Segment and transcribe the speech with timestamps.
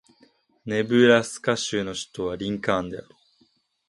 [0.65, 3.09] ネブラスカ州の州都はリンカーンである